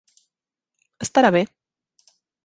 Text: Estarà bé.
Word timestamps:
Estarà 1.05 1.31
bé. 1.35 1.43